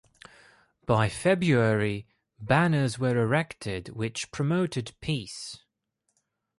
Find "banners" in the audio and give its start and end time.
2.39-2.97